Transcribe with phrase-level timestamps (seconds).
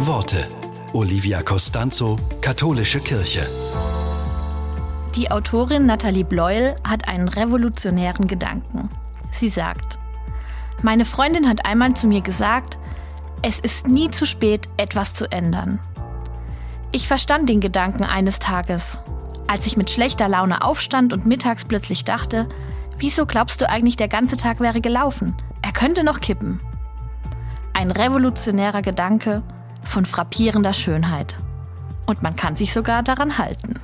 [0.00, 0.46] Worte.
[0.92, 3.44] Olivia Costanzo, Katholische Kirche.
[5.16, 8.90] Die Autorin Nathalie Bleuel hat einen revolutionären Gedanken.
[9.32, 9.98] Sie sagt,
[10.82, 12.78] meine Freundin hat einmal zu mir gesagt,
[13.42, 15.80] es ist nie zu spät, etwas zu ändern.
[16.92, 19.02] Ich verstand den Gedanken eines Tages,
[19.48, 22.48] als ich mit schlechter Laune aufstand und mittags plötzlich dachte,
[22.98, 25.34] wieso glaubst du eigentlich, der ganze Tag wäre gelaufen?
[25.60, 26.60] Er könnte noch kippen.
[27.72, 29.42] Ein revolutionärer Gedanke
[29.88, 31.36] von frappierender Schönheit.
[32.06, 33.80] Und man kann sich sogar daran halten.